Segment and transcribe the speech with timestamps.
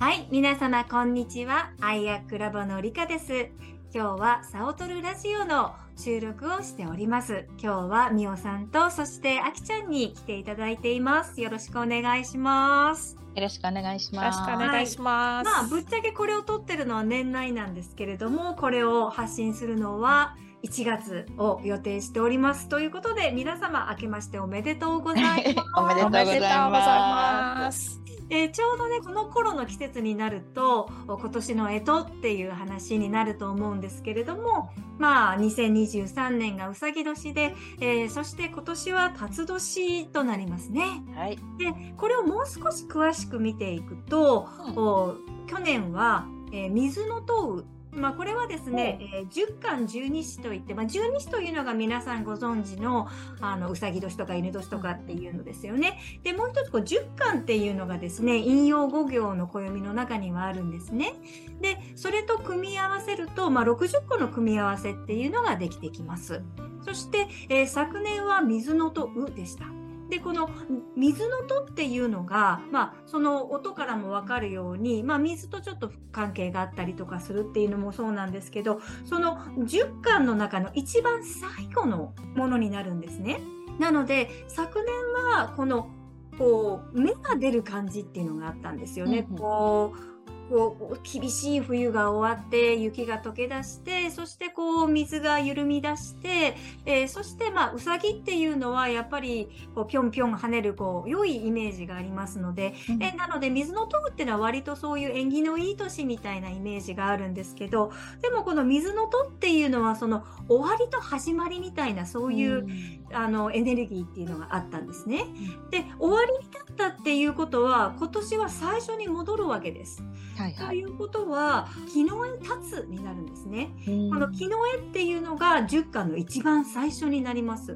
[0.00, 1.72] はい、皆様こんにちは。
[1.80, 3.48] アイアックラボのりかです。
[3.92, 7.46] 今日はサオトルラジオの収録をしております。
[7.60, 11.40] 今日はみおさんとそしてあきちゃんに来ていただいています。
[11.40, 13.16] よろしくお願いします。
[13.34, 14.38] よろしくお願いしよろします。
[14.38, 15.50] くお願いします。
[15.50, 22.68] まあぶっちゃけこれを撮ってるのは年内なんですけれども、これを発信するのは1月を予定しております。
[22.68, 25.66] ということで皆様明けましておめでとうございます。
[25.76, 28.00] おめでとうございます。
[28.30, 40.82] えーちょうどねこの頃の季節になるとお今年の干支っていう話になると思うんですけれどもまあ2023年がうさぎ年で、えーそして今年は辰年となりますね。
[41.14, 41.36] はい。
[41.58, 45.14] でこれをもう少し詳しく見ていくと、うんお
[45.46, 47.64] 去年は、えー水の塔
[47.98, 53.08] まあ、これはですね、えー十干十二支といって、まあ、十二支というのが皆さんご存知の
[53.40, 55.98] あのうさぎ年とか犬年とかっていうのですよね。
[56.22, 61.14] でもう一つこう十干っていうのがですね引用五行の暦の中にはあるんですね。
[61.60, 66.42] でそれと組み合わせると、まあ、60個の組み合わせっていうのができてきます。
[66.84, 69.77] そして、えー昨年は水のとうでした。
[70.08, 70.48] でこの
[70.96, 83.40] 水のとっていうのが、まあ、その音からも分かるように、まあ、水とちょっと関係があったりとかするっていうのもそうなんですけどその10巻の中の一番最後のものになるんですね。
[83.78, 84.94] なので昨年
[85.36, 85.90] はこの
[86.38, 89.26] こう芽が出る感じっていうのがあったんですよね。
[89.28, 90.17] うんうんこう
[90.48, 112.66] こう厳しい冬が終わって雪が溶け出してそしてこう水が緩み出して、えーそしてまあうさぎっていうのはやっぱりこうぴょんぴょん跳ねるこう良いイメージがありますので、うんえなので水の塔っていうのは割とそういう縁起のいい年みたいなイメージがあるんですけどでもこの水の塔っていうのはその終わりと始まりみたいなそういう、
[113.12, 115.24] あのエネルギーっていうのがあったんですね。
[115.70, 120.02] で終わりに立ったっていうことは今年は最初に戻るわけです。
[120.38, 120.68] はいはい。
[120.68, 123.70] ということは木の絵立つになるんですね。
[123.84, 127.74] ここの木の絵っていうのが10巻の一番最初になります。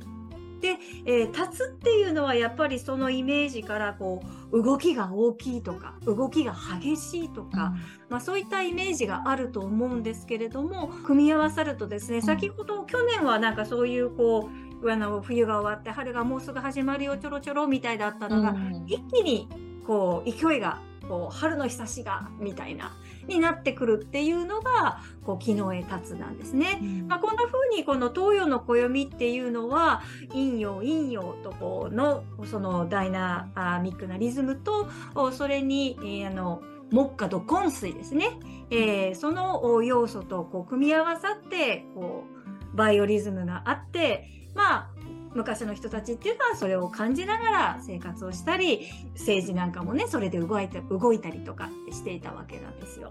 [0.61, 4.23] で、えー立つっていうのはやっぱりそのイメージからこ
[4.53, 7.75] う動きが大きいとか動きが激しいとか、
[8.09, 14.49] まあ、そういったイメージがあると思うんですけれども組み合わさるとですねん先ほど去年はなんかそういうこ
[14.83, 18.55] うあの冬が終わって春がもうすぐ始まるよちょろちょろみたいだったのが、
[18.87, 19.49] 一気に
[19.87, 20.81] こう勢いが
[21.13, 22.97] こう春の日差しがみたいな
[23.29, 26.81] になってくるっていうのがこう木の絵立つなんですね。
[27.07, 33.51] まあ、こんな風にこの東洋の暦っていうのは陰陽陰陽とこうのそのダイナ
[33.83, 38.39] ミックなリズムとおそれに、えーあの木下土金水ですね、
[38.71, 42.25] えーそのお要素とこう組み合わさってこ
[42.73, 44.92] うバイオリズムがあってまあ
[45.35, 53.11] 昔の人たちっていうのはそれを感じながら生活をしたり政治なんかもねそれで動いて動いたりとかしていたわけなんですよ。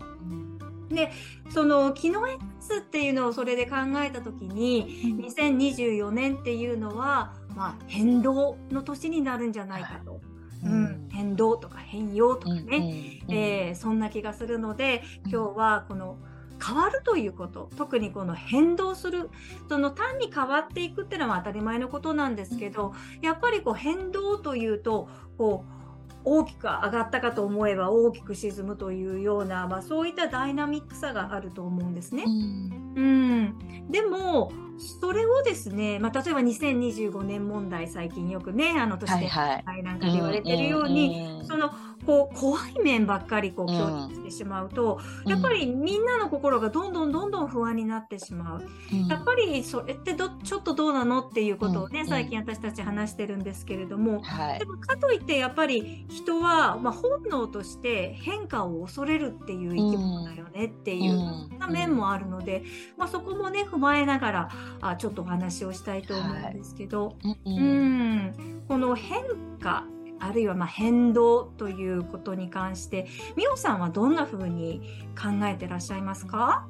[1.50, 10.20] その木の絵つっていうのをそれで考えた時に2024年っていうのは、まあ、変動の年になるんじゃないかと。
[10.64, 16.18] うん、変動とか変容とかね、えーそんな気がするので今日はこの
[16.64, 19.30] 変わるということ特にこの変動する
[19.68, 25.82] その単に変わっていくっていうのは当たり前のことなんですけどやっぱりこう変動というとこう
[26.24, 32.26] 大きく上がったかと思えば大きく沈むというような、まあ、そういったダイナミックさがあると思うんですね。
[32.26, 33.56] うん、
[33.90, 34.52] でも
[35.00, 39.84] それをですね、まあ、例えば2025年問題最近よくねあの都市はいではい。
[39.84, 41.72] なんかで言われてるように、その
[42.06, 48.64] こう怖い面ばっかりこううん強調してしまうと、やっぱりみんなの心がどんどんどんどん不安になってしまう。
[49.10, 52.08] やっぱりそれってどちょっとどうなのっていうことをね、うん。
[52.08, 54.60] 最近私たち話してるんですけれども、はい。
[54.60, 54.66] で。
[54.66, 61.60] もかといってやっぱり人は、まあ、本能として変化を恐れるっていう生き物だよねっていう、そん。
[61.60, 62.64] な面もあるので、
[62.98, 64.50] まあ、そこもね踏まえながら
[64.82, 69.24] あちょっとお話をしたいと思うんですけど、うんううんん、この変
[69.60, 69.86] 化
[70.22, 74.82] あるいはまあ変動ということに関して美桜さんはどんなふうに
[75.20, 76.68] 考えてらっしゃいますか、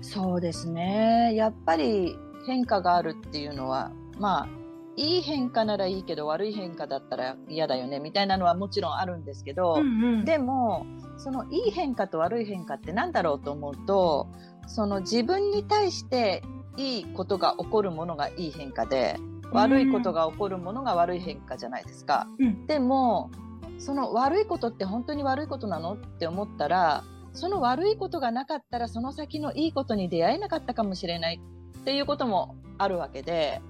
[0.00, 1.34] そうですね。
[1.34, 4.48] やっぱり変化があるっていうのは、まあ、
[4.96, 10.86] いい変化ならいいけど悪い変化だったら嫌だよねみたいなのはもちろんあるんですけど、うんうんでも
[11.16, 14.26] そのいい変化と悪い変化って何だろうと思うと
[14.66, 16.42] その自分に対して
[16.76, 19.16] いいことが起こるものがいい変化で
[19.54, 22.26] 悪いことが起こるものが悪い変化じゃないですか。
[22.38, 23.30] うんでも
[23.78, 27.02] その悪いことって本当に悪いことなのって思ったら
[27.32, 31.40] その悪いことがなかったらその先のいいことに出会えなかったかもしれない
[31.80, 33.60] っていうこともあるわけで、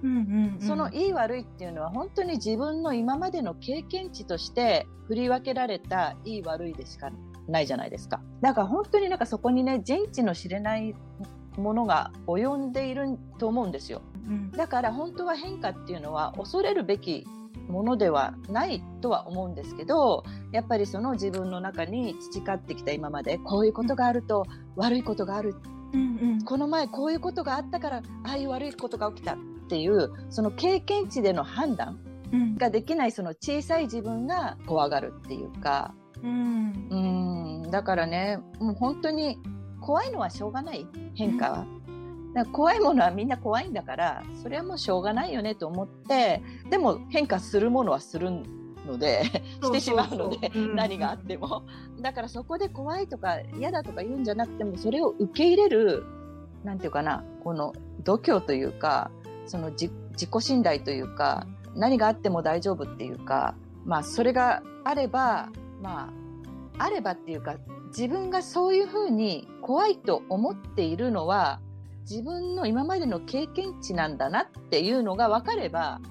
[0.59, 7.09] そのいい悪いっていうのは本当に自分の今までの経験値として振り分けられたいい悪いでしか
[7.47, 8.21] ないじゃないですか。
[8.41, 10.95] だから本当になんかそこにね人知の知れない
[11.57, 14.01] ものが及んでいると思うんですよ。
[14.27, 14.51] うん。
[14.51, 17.25] だから本当は変化っていうのは恐れるべき
[17.67, 25.55] ものではないとは思うんですけどやっぱりその自分の中に培ってきた今までこういうことがあると悪いことがある。
[25.93, 26.03] うんう
[26.35, 26.41] ん。
[26.43, 29.37] この前こういうことがあったからああいう悪いことが起きたっ
[29.69, 31.99] ていうその経験値での判断
[32.33, 32.57] うん。
[32.57, 35.93] ができないその小さい自分が怖がるっていうか。
[36.23, 36.87] うん。
[36.89, 37.71] うーん。
[37.71, 39.39] だからねもう本当に
[39.85, 40.87] 怖いのはしょうがない。
[41.13, 41.65] 変化は。
[42.33, 48.29] だから怖いものはみんな怖いんだからそれはもうしょうがないよねと思ってでも変化するものはする
[48.85, 49.23] ので
[49.63, 51.63] してしまうので何があっても。
[52.01, 56.03] だからそこで怖いとか嫌だとか言うんじゃなくてもそれを受け入れる
[56.63, 57.73] なんていうかなこの
[58.03, 59.11] 度胸というか
[59.45, 61.45] その自自己信頼というか
[61.75, 63.55] 何があっても大丈夫っていうか
[63.85, 65.49] まあそれがあれば
[65.81, 66.09] ま
[66.77, 67.55] ああればっていうか
[67.97, 71.61] 自分がそういうふうに怖いと思っているのは
[72.01, 76.01] 自分の今までの経験値なんだなっていうのが分かれば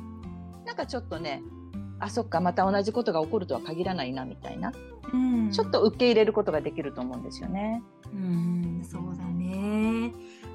[0.64, 1.42] なんかちょっとね
[2.00, 4.72] あそっかまた同じことが起こるとは限らないなみたいな。
[5.12, 7.82] うんちょっと受け入れることができると思うんですよね。
[8.12, 10.12] うんそうだね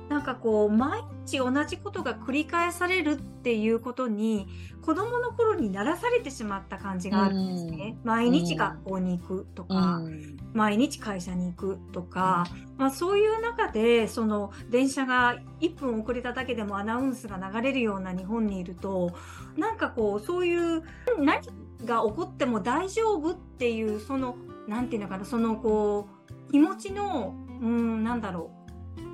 [0.10, 4.48] なんかこう毎日同じことが繰り返されるっていうことに
[4.82, 7.96] 子供の頃にならされてしまった感じがあるんですね。
[8.04, 12.48] 毎日学校に行くとか、うん毎日会社に行くとか、
[12.78, 19.12] まあ、そういう中でその電車が1分遅れただけでもアナウンスが流れるような日本にいると
[19.58, 20.84] なんかこうそういう
[21.20, 21.42] 何
[21.86, 24.36] が起こっても大丈夫っていうその
[24.68, 26.08] なんていうのかなそのこ
[26.48, 28.60] う気持ちのうんなんだろう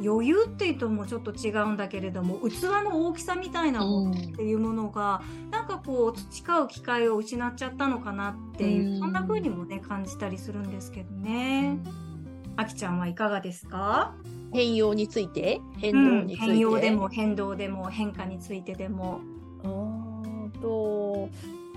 [0.05, 5.21] 余裕っていうともうちょっと違うんだけれども器の大きさみたいなものっていうものが、
[5.51, 8.99] なんかこう培う機会を失っちゃったのかなっていう、うん。
[8.99, 11.77] そんな風にもね感じたりするんですけどね。
[12.57, 14.15] あきちゃんはいかがですか、
[14.51, 15.61] 変容について？
[15.77, 19.21] 変うん、動について、変容でも変動でも変化についてでも。
[19.63, 21.29] うーんと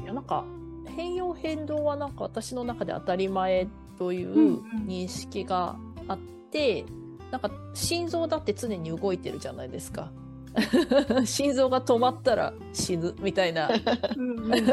[0.02, 0.44] いやなんか
[0.88, 3.68] 変容変動はなんか私の中で当たり前
[3.98, 4.56] といんううん
[4.86, 5.76] 認識が
[6.06, 6.18] あっ
[6.50, 6.84] て、
[7.30, 10.10] なんか心臓だって常に動いてるじゃないですか。
[11.24, 13.70] 心臓が止まったら死ぬみたいな
[14.16, 14.66] うんうん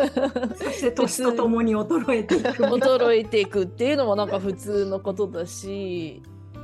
[0.55, 2.47] そして年とともに衰えていく。
[2.63, 6.23] 衰えていくっていうのもなんか普通のことだし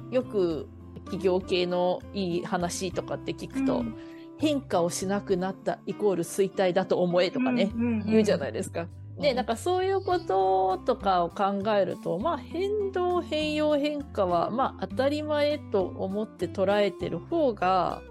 [0.10, 0.68] よく
[1.04, 3.96] 企業系のいい話とかって聞くと、うん
[4.42, 8.88] 変化をしなくなったイコール衰退だと思えとかね、うんうんうん言うじゃないですか。
[9.22, 18.02] でなんかそういうこととかを考えるとまあ変動変容変化はまあ当たり前と思って捉えてる方が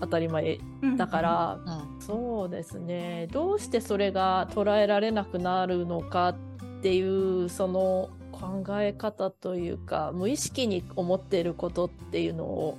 [0.00, 0.58] 当たり前
[0.96, 2.00] だから、うん。
[2.00, 3.28] そうですね。
[3.30, 6.36] どうしてそれが捉えられなくなるのかっ
[6.82, 12.78] ていうその考え方というか無意識に思っていることっていうのを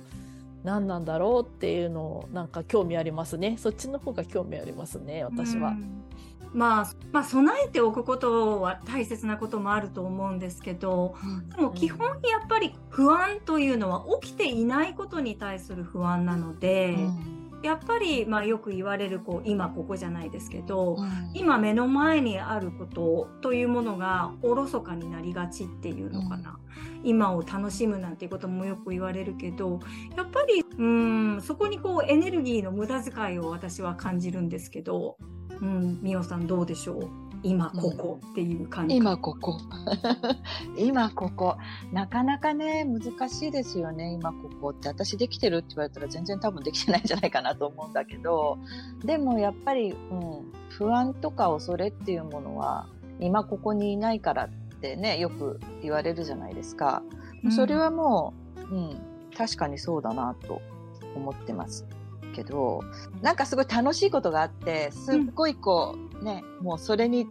[0.64, 3.56] 何なんだろうっていうのをなんか興味ありますね。
[3.58, 5.70] そっちの方が興味ありますね私は。
[5.70, 6.02] うん。
[6.52, 11.14] まあ、まあ備えておくことは大切なこともあると思うんですけど
[11.56, 12.12] でも基本や
[12.44, 16.96] っぱり不安というのは起きていないことに対する不安なので、
[17.62, 20.96] やっぱりまあよく言われるこう今ここじゃないですけど、
[21.34, 26.58] 今目の前にあることというものがおろそかになりがちっていうのかな、
[27.04, 29.80] 今を楽しむなんていうこともよく言われるけど
[30.16, 35.16] やっぱりうんそこにこうエネルギーの無駄遣いを私は感じるんですけど、
[35.60, 37.31] うん、みおさんどうでしょう？
[37.44, 39.58] 今ここっていう感じ、今ここ。
[40.78, 41.56] 今ここ。
[41.92, 44.12] なかなかね難しいですよね。
[44.12, 44.88] 今ここって。
[44.88, 48.58] 私できてるって言われたら全然多分できてないんじゃないかなと思うんだけど。
[49.04, 52.86] でもやっぱり、うん、不安とか恐れっていうものは
[53.18, 54.48] 今ここにいないからっ
[54.80, 57.02] てねよく言われるじゃないですか、
[57.42, 57.52] うん。
[57.52, 58.34] それはも
[58.70, 59.00] う、うん、
[59.36, 60.62] 確かにそうだなと
[61.16, 61.86] 思ってます
[62.34, 62.82] けど。
[63.20, 67.26] なんかすごい楽しいことがあってすっごいこう、ねもうそれに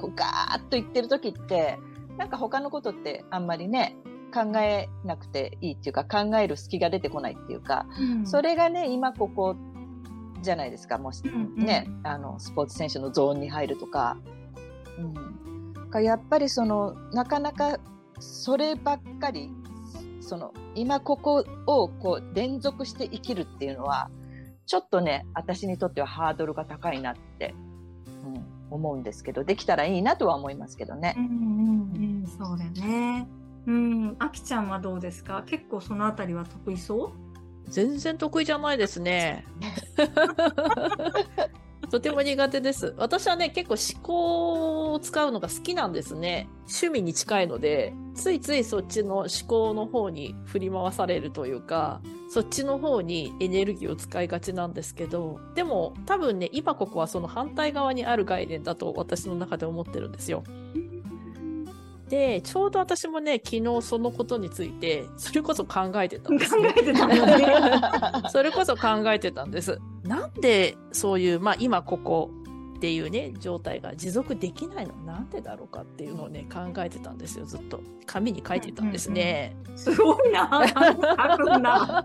[0.00, 1.78] こうガーッと言ってる時って
[2.16, 3.96] なんか他のことってあんまりね
[4.32, 8.26] 考えなくていいっていうか考える隙が出てこないっていうか、うん。
[8.26, 9.56] それがね今ここ
[10.42, 11.64] じゃないですかもし、うんうん。
[11.64, 14.16] ねあのスポーツ選手のゾーンに入るとか。
[14.98, 17.78] うん、かやっぱりそのなかなか
[18.18, 19.50] そればっかり
[20.20, 24.10] その今ここをこう連続して生きるっていうのは
[24.66, 27.75] ちょっとね私にとってはハードルが高いなって、うん、
[28.70, 31.20] 思うんですけどできたらいいなとは思いますけどねう。
[31.20, 33.28] んうんうん、そうだよね。
[33.66, 35.42] うん、あきちゃんはどうですか？
[35.46, 37.10] 結構そのあたりは得意そう？
[37.68, 39.44] 全然得意じゃないですね。
[41.90, 42.94] とても苦手です。
[42.96, 46.48] 私はね、結構思考を使うのが好きなんですね。
[46.62, 60.42] 趣味に近いので、ついついそっちの思考の方に振り回されるというか、そっちの方にエネルギーを使いがちなんですけど、でも多分ね、今ここはその反対側にある概念だと私の中で思ってるんですよ。
[62.08, 67.46] で、ちょうど私もね、昨日そのことについて、それこそ考えてたんです、考えてたのね。
[68.30, 69.80] それこそ考えてたんです。
[70.06, 72.30] なんでそういう、まあ今ここ
[72.76, 77.80] っていうね、状態が持続できないのなんでだろうかっていうのをね、考えてたんですよ、ずっと。
[78.04, 79.56] 紙に書いてたんですね。
[79.76, 80.62] すごいな。
[80.68, 82.04] 書くんだ。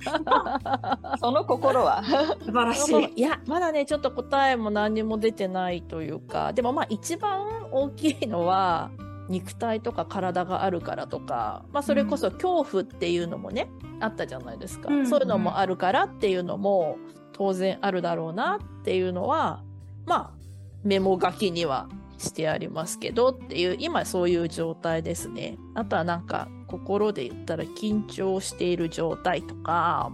[1.20, 3.14] その心は素晴らしい。
[3.18, 8.92] いや、まだね、ちょっと答えも何にも出てないというか、でもまあ一番大きいのは、
[9.28, 14.90] 肉体とか体があるからとか、まあそれこそ恐怖っていうのもね、あったじゃないですか。
[14.90, 16.98] うんそういうのもあるからっていうのも
[17.34, 19.64] 当然あるだろうなっていうのは、
[20.06, 20.42] まあ
[20.84, 25.58] メモ書きにはしてありますけどっていう、今そういう状態ですね。
[25.76, 30.12] あとはなんか心で言ったら緊張している状態とか、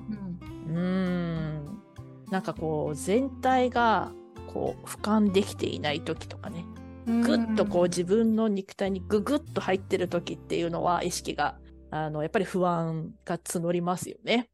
[0.68, 1.82] うーん。
[2.30, 4.12] なんかこう全体が
[4.48, 6.66] こう俯瞰できていない時とかね。
[7.06, 11.58] ぐっとこう自分の肉体にググッと入ってる時っていうのは意識が
[11.90, 14.50] あのやっぱり不安が募りますよね。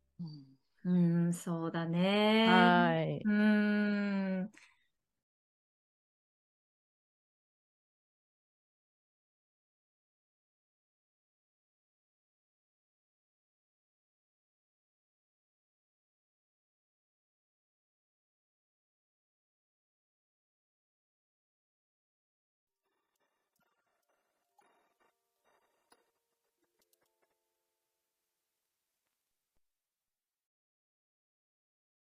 [0.85, 0.91] う
[1.29, 2.91] ん、そうだね。
[2.91, 3.21] はい。
[3.23, 4.53] うーん。